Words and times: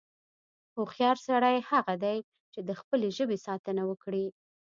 هوښیار 0.75 1.17
سړی 1.27 1.57
هغه 1.69 1.95
دی، 2.03 2.17
چې 2.53 2.59
د 2.67 2.69
خپلې 2.79 3.07
ژبې 3.17 3.37
ساتنه 3.47 3.81
وکړي. 3.89 4.25